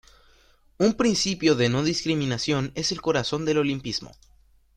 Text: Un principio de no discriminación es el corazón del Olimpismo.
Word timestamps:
Un 0.79 0.95
principio 0.95 1.53
de 1.53 1.69
no 1.69 1.83
discriminación 1.83 2.71
es 2.73 2.91
el 2.91 3.01
corazón 3.01 3.45
del 3.45 3.59
Olimpismo. 3.59 4.15